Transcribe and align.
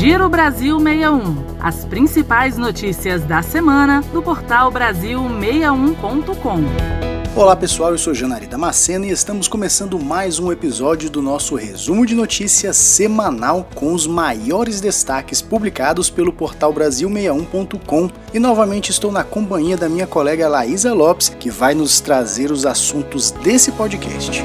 Giro 0.00 0.30
Brasil 0.30 0.80
61. 0.80 1.60
As 1.60 1.84
principais 1.84 2.56
notícias 2.56 3.22
da 3.22 3.42
semana 3.42 4.00
do 4.14 4.22
portal 4.22 4.72
Brasil61.com. 4.72 6.64
Olá 7.36 7.54
pessoal, 7.54 7.90
eu 7.90 7.98
sou 7.98 8.14
Janari 8.14 8.46
Damasceno 8.46 9.04
e 9.04 9.10
estamos 9.10 9.46
começando 9.46 9.98
mais 9.98 10.38
um 10.38 10.50
episódio 10.50 11.10
do 11.10 11.20
nosso 11.20 11.54
resumo 11.54 12.06
de 12.06 12.14
notícias 12.14 12.78
semanal 12.78 13.68
com 13.74 13.92
os 13.92 14.06
maiores 14.06 14.80
destaques 14.80 15.42
publicados 15.42 16.08
pelo 16.08 16.32
portal 16.32 16.72
Brasil61.com 16.72 18.10
e 18.32 18.38
novamente 18.38 18.90
estou 18.90 19.12
na 19.12 19.22
companhia 19.22 19.76
da 19.76 19.86
minha 19.86 20.06
colega 20.06 20.48
Laísa 20.48 20.94
Lopes 20.94 21.28
que 21.28 21.50
vai 21.50 21.74
nos 21.74 22.00
trazer 22.00 22.50
os 22.50 22.64
assuntos 22.64 23.32
desse 23.32 23.70
podcast. 23.72 24.42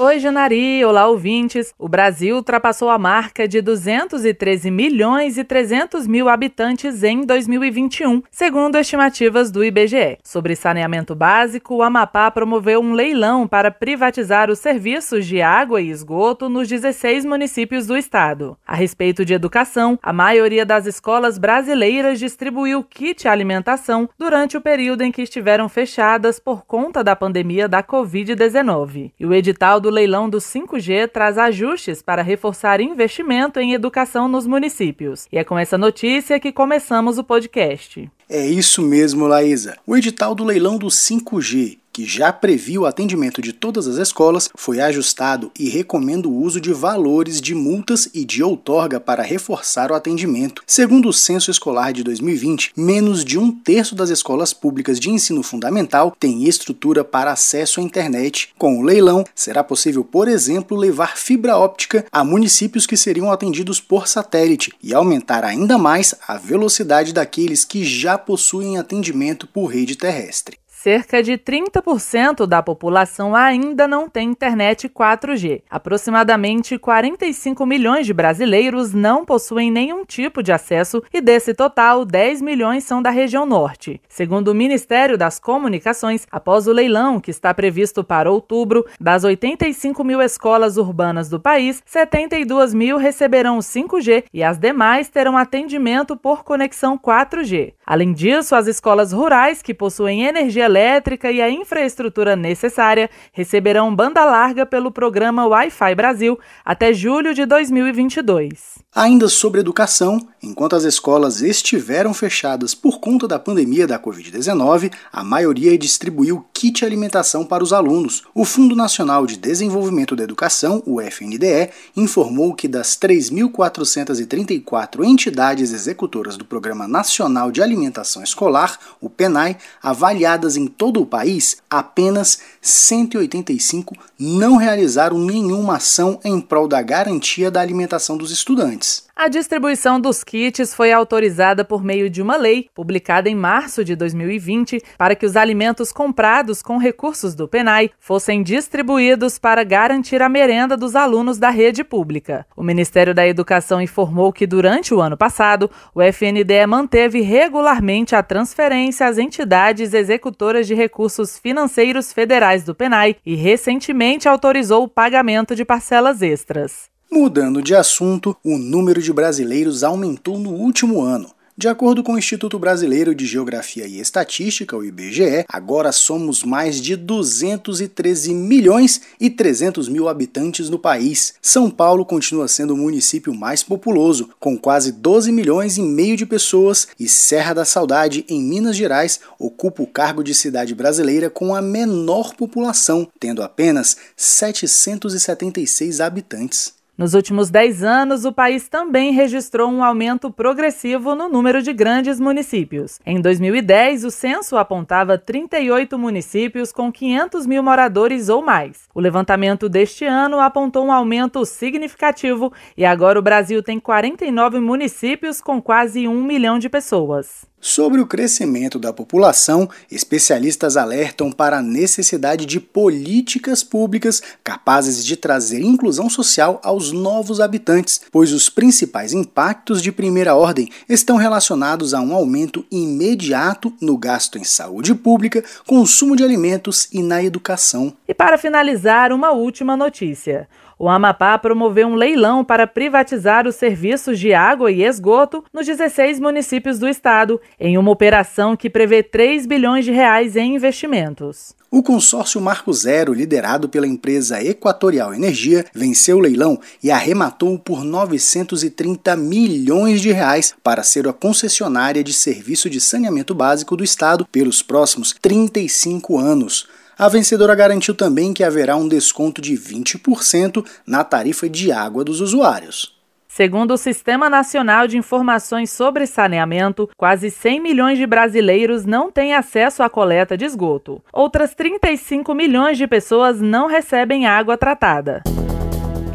Oi, 0.00 0.20
Janari! 0.20 0.84
Olá, 0.84 1.08
ouvintes! 1.08 1.74
O 1.76 1.88
Brasil 1.88 2.36
ultrapassou 2.36 2.88
a 2.88 2.96
marca 2.96 3.48
de 3.48 3.60
213 3.60 4.70
milhões 4.70 5.36
e 5.36 5.42
300 5.42 6.06
mil 6.06 6.28
habitantes 6.28 7.02
em 7.02 7.26
2021, 7.26 8.22
segundo 8.30 8.78
estimativas 8.78 9.50
do 9.50 9.64
IBGE. 9.64 10.18
Sobre 10.22 10.54
saneamento 10.54 11.16
básico, 11.16 11.74
o 11.74 11.82
Amapá 11.82 12.30
promoveu 12.30 12.80
um 12.80 12.92
leilão 12.92 13.48
para 13.48 13.72
privatizar 13.72 14.52
os 14.52 14.60
serviços 14.60 15.26
de 15.26 15.42
água 15.42 15.80
e 15.80 15.90
esgoto 15.90 16.48
nos 16.48 16.68
16 16.68 17.24
municípios 17.24 17.84
do 17.88 17.96
estado. 17.96 18.56
A 18.64 18.76
respeito 18.76 19.24
de 19.24 19.34
educação, 19.34 19.98
a 20.00 20.12
maioria 20.12 20.64
das 20.64 20.86
escolas 20.86 21.38
brasileiras 21.38 22.20
distribuiu 22.20 22.84
kit 22.84 23.26
alimentação 23.26 24.08
durante 24.16 24.56
o 24.56 24.60
período 24.60 25.02
em 25.02 25.10
que 25.10 25.22
estiveram 25.22 25.68
fechadas 25.68 26.38
por 26.38 26.64
conta 26.64 27.02
da 27.02 27.16
pandemia 27.16 27.66
da 27.66 27.82
Covid-19. 27.82 29.10
E 29.18 29.26
o 29.26 29.34
edital 29.34 29.80
do 29.80 29.87
do 29.88 29.90
leilão 29.90 30.28
do 30.28 30.36
5G 30.36 31.08
traz 31.08 31.38
ajustes 31.38 32.02
para 32.02 32.20
reforçar 32.20 32.78
investimento 32.78 33.58
em 33.58 33.72
educação 33.72 34.28
nos 34.28 34.46
municípios. 34.46 35.26
E 35.32 35.38
é 35.38 35.44
com 35.44 35.58
essa 35.58 35.78
notícia 35.78 36.38
que 36.38 36.52
começamos 36.52 37.16
o 37.16 37.24
podcast. 37.24 38.10
É 38.28 38.46
isso 38.46 38.82
mesmo, 38.82 39.26
Laísa. 39.26 39.78
O 39.86 39.96
edital 39.96 40.34
do 40.34 40.44
leilão 40.44 40.76
do 40.76 40.88
5G 40.88 41.78
que 41.98 42.04
já 42.04 42.32
previa 42.32 42.80
o 42.80 42.86
atendimento 42.86 43.42
de 43.42 43.52
todas 43.52 43.88
as 43.88 43.96
escolas, 43.96 44.48
foi 44.54 44.78
ajustado 44.78 45.50
e 45.58 45.68
recomenda 45.68 46.28
o 46.28 46.42
uso 46.42 46.60
de 46.60 46.72
valores 46.72 47.40
de 47.40 47.56
multas 47.56 48.08
e 48.14 48.24
de 48.24 48.40
outorga 48.40 49.00
para 49.00 49.20
reforçar 49.20 49.90
o 49.90 49.96
atendimento. 49.96 50.62
Segundo 50.64 51.08
o 51.08 51.12
censo 51.12 51.50
escolar 51.50 51.92
de 51.92 52.04
2020, 52.04 52.70
menos 52.76 53.24
de 53.24 53.36
um 53.36 53.50
terço 53.50 53.96
das 53.96 54.10
escolas 54.10 54.52
públicas 54.52 55.00
de 55.00 55.10
ensino 55.10 55.42
fundamental 55.42 56.16
tem 56.20 56.44
estrutura 56.44 57.02
para 57.02 57.32
acesso 57.32 57.80
à 57.80 57.82
internet. 57.82 58.50
Com 58.56 58.78
o 58.78 58.82
leilão, 58.82 59.24
será 59.34 59.64
possível, 59.64 60.04
por 60.04 60.28
exemplo, 60.28 60.76
levar 60.76 61.16
fibra 61.16 61.56
óptica 61.56 62.06
a 62.12 62.22
municípios 62.22 62.86
que 62.86 62.96
seriam 62.96 63.32
atendidos 63.32 63.80
por 63.80 64.06
satélite 64.06 64.72
e 64.80 64.94
aumentar 64.94 65.44
ainda 65.44 65.76
mais 65.76 66.14
a 66.28 66.36
velocidade 66.36 67.12
daqueles 67.12 67.64
que 67.64 67.84
já 67.84 68.16
possuem 68.16 68.78
atendimento 68.78 69.48
por 69.48 69.66
rede 69.66 69.96
terrestre. 69.96 70.58
Cerca 70.80 71.20
de 71.20 71.32
30% 71.32 72.46
da 72.46 72.62
população 72.62 73.34
ainda 73.34 73.88
não 73.88 74.08
tem 74.08 74.30
internet 74.30 74.88
4G. 74.88 75.62
Aproximadamente 75.68 76.78
45 76.78 77.66
milhões 77.66 78.06
de 78.06 78.14
brasileiros 78.14 78.94
não 78.94 79.24
possuem 79.24 79.72
nenhum 79.72 80.04
tipo 80.04 80.40
de 80.40 80.52
acesso 80.52 81.02
e 81.12 81.20
desse 81.20 81.52
total, 81.52 82.04
10 82.04 82.40
milhões 82.42 82.84
são 82.84 83.02
da 83.02 83.10
região 83.10 83.44
norte. 83.44 84.00
Segundo 84.08 84.52
o 84.52 84.54
Ministério 84.54 85.18
das 85.18 85.40
Comunicações, 85.40 86.28
após 86.30 86.68
o 86.68 86.72
leilão 86.72 87.18
que 87.18 87.32
está 87.32 87.52
previsto 87.52 88.04
para 88.04 88.30
outubro, 88.30 88.86
das 89.00 89.24
85 89.24 90.04
mil 90.04 90.22
escolas 90.22 90.76
urbanas 90.76 91.28
do 91.28 91.40
país, 91.40 91.82
72 91.84 92.72
mil 92.72 92.98
receberão 92.98 93.58
o 93.58 93.62
5G 93.62 94.26
e 94.32 94.44
as 94.44 94.58
demais 94.58 95.08
terão 95.08 95.36
atendimento 95.36 96.16
por 96.16 96.44
conexão 96.44 96.96
4G. 96.96 97.72
Além 97.84 98.12
disso, 98.12 98.54
as 98.54 98.68
escolas 98.68 99.12
rurais 99.12 99.60
que 99.60 99.74
possuem 99.74 100.22
energia 100.22 100.67
elétrica 100.68 101.32
e 101.32 101.42
a 101.42 101.50
infraestrutura 101.50 102.36
necessária 102.36 103.10
receberão 103.32 103.94
banda 103.94 104.24
larga 104.24 104.64
pelo 104.64 104.92
programa 104.92 105.46
Wi-Fi 105.46 105.94
Brasil 105.94 106.38
até 106.64 106.92
julho 106.92 107.34
de 107.34 107.44
2022. 107.44 108.78
Ainda 108.94 109.28
sobre 109.28 109.60
educação, 109.60 110.18
enquanto 110.42 110.74
as 110.76 110.84
escolas 110.84 111.40
estiveram 111.40 112.12
fechadas 112.14 112.74
por 112.74 113.00
conta 113.00 113.26
da 113.26 113.38
pandemia 113.38 113.86
da 113.86 113.98
Covid-19, 113.98 114.92
a 115.12 115.24
maioria 115.24 115.78
distribuiu 115.78 116.44
kit 116.52 116.84
alimentação 116.84 117.42
para 117.44 117.64
os 117.64 117.72
alunos. 117.72 118.24
O 118.34 118.44
Fundo 118.44 118.76
Nacional 118.76 119.26
de 119.26 119.36
Desenvolvimento 119.36 120.16
da 120.16 120.24
Educação, 120.24 120.82
o 120.86 121.00
FNDE, 121.00 121.70
informou 121.96 122.54
que 122.54 122.68
das 122.68 122.96
3.434 122.96 125.04
entidades 125.04 125.72
executoras 125.72 126.36
do 126.36 126.44
Programa 126.44 126.88
Nacional 126.88 127.50
de 127.50 127.62
Alimentação 127.62 128.22
Escolar, 128.22 128.78
o 129.00 129.08
PENAI, 129.08 129.56
avaliadas 129.82 130.56
em 130.56 130.66
todo 130.66 131.00
o 131.00 131.06
país, 131.06 131.56
apenas 131.70 132.40
185 132.68 133.94
não 134.18 134.56
realizaram 134.56 135.18
nenhuma 135.18 135.76
ação 135.76 136.20
em 136.24 136.40
prol 136.40 136.68
da 136.68 136.82
garantia 136.82 137.50
da 137.50 137.60
alimentação 137.60 138.16
dos 138.16 138.30
estudantes. 138.30 139.08
A 139.18 139.26
distribuição 139.26 140.00
dos 140.00 140.22
kits 140.22 140.72
foi 140.72 140.92
autorizada 140.92 141.64
por 141.64 141.82
meio 141.82 142.08
de 142.08 142.22
uma 142.22 142.36
lei, 142.36 142.68
publicada 142.72 143.28
em 143.28 143.34
março 143.34 143.84
de 143.84 143.96
2020, 143.96 144.80
para 144.96 145.16
que 145.16 145.26
os 145.26 145.34
alimentos 145.34 145.90
comprados 145.90 146.62
com 146.62 146.78
recursos 146.78 147.34
do 147.34 147.48
PENAI 147.48 147.90
fossem 147.98 148.44
distribuídos 148.44 149.36
para 149.36 149.64
garantir 149.64 150.22
a 150.22 150.28
merenda 150.28 150.76
dos 150.76 150.94
alunos 150.94 151.36
da 151.36 151.50
rede 151.50 151.82
pública. 151.82 152.46
O 152.56 152.62
Ministério 152.62 153.12
da 153.12 153.26
Educação 153.26 153.82
informou 153.82 154.32
que, 154.32 154.46
durante 154.46 154.94
o 154.94 155.00
ano 155.00 155.16
passado, 155.16 155.68
o 155.92 156.00
FNDE 156.00 156.64
manteve 156.68 157.20
regularmente 157.20 158.14
a 158.14 158.22
transferência 158.22 159.08
às 159.08 159.18
entidades 159.18 159.94
executoras 159.94 160.64
de 160.64 160.74
recursos 160.74 161.36
financeiros 161.36 162.12
federais 162.12 162.57
do 162.64 162.74
PENAI 162.74 163.16
e, 163.24 163.34
recentemente, 163.34 164.28
autorizou 164.28 164.84
o 164.84 164.88
pagamento 164.88 165.54
de 165.54 165.64
parcelas 165.64 166.22
extras. 166.22 166.88
Mudando 167.10 167.62
de 167.62 167.74
assunto, 167.74 168.36
o 168.44 168.58
número 168.58 169.00
de 169.00 169.12
brasileiros 169.12 169.82
aumentou 169.82 170.38
no 170.38 170.50
último 170.50 171.00
ano. 171.00 171.30
De 171.58 171.66
acordo 171.66 172.04
com 172.04 172.12
o 172.12 172.18
Instituto 172.18 172.56
Brasileiro 172.56 173.12
de 173.12 173.26
Geografia 173.26 173.84
e 173.84 173.98
Estatística, 173.98 174.76
o 174.76 174.84
IBGE, 174.84 175.44
agora 175.48 175.90
somos 175.90 176.44
mais 176.44 176.80
de 176.80 176.94
213 176.94 178.32
milhões 178.32 179.00
e 179.18 179.28
300 179.28 179.88
mil 179.88 180.08
habitantes 180.08 180.70
no 180.70 180.78
país. 180.78 181.34
São 181.42 181.68
Paulo 181.68 182.06
continua 182.06 182.46
sendo 182.46 182.74
o 182.74 182.76
município 182.76 183.34
mais 183.34 183.64
populoso, 183.64 184.30
com 184.38 184.56
quase 184.56 184.92
12 184.92 185.32
milhões 185.32 185.76
e 185.78 185.82
meio 185.82 186.16
de 186.16 186.24
pessoas, 186.24 186.86
e 186.96 187.08
Serra 187.08 187.54
da 187.54 187.64
Saudade, 187.64 188.24
em 188.28 188.40
Minas 188.40 188.76
Gerais, 188.76 189.18
ocupa 189.36 189.82
o 189.82 189.86
cargo 189.88 190.22
de 190.22 190.36
cidade 190.36 190.76
brasileira 190.76 191.28
com 191.28 191.56
a 191.56 191.60
menor 191.60 192.36
população, 192.36 193.08
tendo 193.18 193.42
apenas 193.42 193.96
776 194.16 196.00
habitantes. 196.00 196.77
Nos 196.98 197.14
últimos 197.14 197.48
10 197.48 197.84
anos, 197.84 198.24
o 198.24 198.32
país 198.32 198.68
também 198.68 199.12
registrou 199.12 199.70
um 199.70 199.84
aumento 199.84 200.32
progressivo 200.32 201.14
no 201.14 201.28
número 201.28 201.62
de 201.62 201.72
grandes 201.72 202.18
municípios. 202.18 202.98
Em 203.06 203.20
2010, 203.20 204.02
o 204.02 204.10
censo 204.10 204.56
apontava 204.56 205.16
38 205.16 205.96
municípios 205.96 206.72
com 206.72 206.90
500 206.90 207.46
mil 207.46 207.62
moradores 207.62 208.28
ou 208.28 208.42
mais. 208.42 208.88
O 208.92 209.00
levantamento 209.00 209.68
deste 209.68 210.04
ano 210.06 210.40
apontou 210.40 210.86
um 210.86 210.90
aumento 210.90 211.44
significativo 211.44 212.52
e 212.76 212.84
agora 212.84 213.16
o 213.16 213.22
Brasil 213.22 213.62
tem 213.62 213.78
49 213.78 214.58
municípios 214.58 215.40
com 215.40 215.62
quase 215.62 216.08
um 216.08 216.24
milhão 216.24 216.58
de 216.58 216.68
pessoas. 216.68 217.46
Sobre 217.60 218.00
o 218.00 218.06
crescimento 218.06 218.78
da 218.78 218.92
população, 218.92 219.68
especialistas 219.90 220.76
alertam 220.76 221.32
para 221.32 221.58
a 221.58 221.62
necessidade 221.62 222.46
de 222.46 222.60
políticas 222.60 223.64
públicas 223.64 224.22
capazes 224.44 225.04
de 225.04 225.16
trazer 225.16 225.60
inclusão 225.60 226.08
social 226.08 226.60
aos 226.62 226.87
novos 226.92 227.40
habitantes, 227.40 228.00
pois 228.10 228.32
os 228.32 228.48
principais 228.48 229.12
impactos 229.12 229.82
de 229.82 229.92
primeira 229.92 230.34
ordem 230.34 230.68
estão 230.88 231.16
relacionados 231.16 231.94
a 231.94 232.00
um 232.00 232.14
aumento 232.14 232.64
imediato 232.70 233.72
no 233.80 233.96
gasto 233.96 234.38
em 234.38 234.44
saúde 234.44 234.94
pública, 234.94 235.44
consumo 235.66 236.16
de 236.16 236.24
alimentos 236.24 236.88
e 236.92 237.02
na 237.02 237.22
educação. 237.22 237.92
E 238.06 238.14
para 238.14 238.38
finalizar, 238.38 239.12
uma 239.12 239.30
última 239.30 239.76
notícia. 239.76 240.48
O 240.78 240.88
Amapá 240.88 241.36
promoveu 241.36 241.88
um 241.88 241.96
leilão 241.96 242.44
para 242.44 242.64
privatizar 242.64 243.48
os 243.48 243.56
serviços 243.56 244.16
de 244.16 244.32
água 244.32 244.70
e 244.70 244.84
esgoto 244.84 245.44
nos 245.52 245.66
16 245.66 246.20
municípios 246.20 246.78
do 246.78 246.86
estado, 246.86 247.40
em 247.58 247.76
uma 247.76 247.90
operação 247.90 248.56
que 248.56 248.70
prevê 248.70 249.02
3 249.02 249.44
bilhões 249.44 249.84
de 249.84 249.90
reais 249.90 250.36
em 250.36 250.54
investimentos. 250.54 251.52
O 251.68 251.82
consórcio 251.82 252.40
Marco 252.40 252.72
Zero, 252.72 253.12
liderado 253.12 253.68
pela 253.68 253.88
empresa 253.88 254.42
Equatorial 254.42 255.12
Energia, 255.12 255.66
venceu 255.74 256.18
o 256.18 256.20
leilão 256.20 256.60
e 256.80 256.92
arrematou 256.92 257.58
por 257.58 257.84
930 257.84 259.16
milhões 259.16 260.00
de 260.00 260.12
reais 260.12 260.54
para 260.62 260.84
ser 260.84 261.08
a 261.08 261.12
concessionária 261.12 262.04
de 262.04 262.12
serviço 262.12 262.70
de 262.70 262.80
saneamento 262.80 263.34
básico 263.34 263.76
do 263.76 263.82
estado 263.82 264.24
pelos 264.30 264.62
próximos 264.62 265.12
35 265.20 266.16
anos. 266.16 266.68
A 266.98 267.08
vencedora 267.08 267.54
garantiu 267.54 267.94
também 267.94 268.34
que 268.34 268.42
haverá 268.42 268.74
um 268.74 268.88
desconto 268.88 269.40
de 269.40 269.54
20% 269.54 270.66
na 270.84 271.04
tarifa 271.04 271.48
de 271.48 271.70
água 271.70 272.02
dos 272.02 272.20
usuários. 272.20 272.98
Segundo 273.28 273.74
o 273.74 273.78
Sistema 273.78 274.28
Nacional 274.28 274.88
de 274.88 274.98
Informações 274.98 275.70
sobre 275.70 276.08
Saneamento, 276.08 276.90
quase 276.96 277.30
100 277.30 277.60
milhões 277.60 277.98
de 277.98 278.04
brasileiros 278.04 278.84
não 278.84 279.12
têm 279.12 279.32
acesso 279.32 279.80
à 279.84 279.88
coleta 279.88 280.36
de 280.36 280.44
esgoto. 280.44 281.00
Outras 281.12 281.54
35 281.54 282.34
milhões 282.34 282.76
de 282.76 282.88
pessoas 282.88 283.40
não 283.40 283.68
recebem 283.68 284.26
água 284.26 284.56
tratada. 284.56 285.22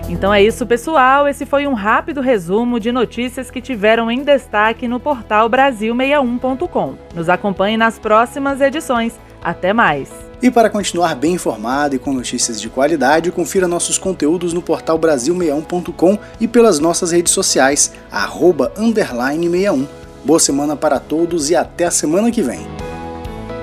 Então 0.09 0.33
é 0.33 0.43
isso, 0.43 0.67
pessoal. 0.67 1.29
Esse 1.29 1.45
foi 1.45 1.65
um 1.65 1.73
rápido 1.73 2.19
resumo 2.19 2.77
de 2.77 2.91
notícias 2.91 3.49
que 3.49 3.61
tiveram 3.61 4.11
em 4.11 4.21
destaque 4.21 4.85
no 4.85 4.99
portal 4.99 5.49
Brasil61.com. 5.49 6.95
Nos 7.15 7.29
acompanhe 7.29 7.77
nas 7.77 7.97
próximas 7.97 8.59
edições. 8.59 9.17
Até 9.41 9.71
mais! 9.71 10.32
E 10.43 10.51
para 10.51 10.69
continuar 10.69 11.15
bem 11.15 11.35
informado 11.35 11.95
e 11.95 11.99
com 11.99 12.11
notícias 12.11 12.59
de 12.59 12.69
qualidade, 12.69 13.31
confira 13.31 13.65
nossos 13.65 13.97
conteúdos 13.97 14.51
no 14.51 14.61
portal 14.61 14.99
Brasil61.com 14.99 16.19
e 16.37 16.49
pelas 16.49 16.79
nossas 16.79 17.13
redes 17.13 17.31
sociais, 17.31 17.93
arroba 18.11 18.73
underline 18.77 19.49
61. 19.49 19.87
Boa 20.25 20.41
semana 20.41 20.75
para 20.75 20.99
todos 20.99 21.49
e 21.49 21.55
até 21.55 21.85
a 21.85 21.91
semana 21.91 22.29
que 22.29 22.41
vem. 22.41 22.67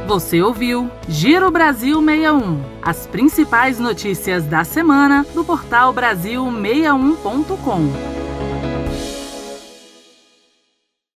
Você 0.06 0.40
ouviu 0.40 0.90
Giro 1.06 1.50
Brasil 1.50 2.02
61, 2.02 2.62
as 2.80 3.06
principais 3.06 3.78
notícias 3.78 4.44
da 4.44 4.64
semana 4.64 5.26
do 5.34 5.44
portal 5.44 5.92
Brasil61.com. 5.92 8.19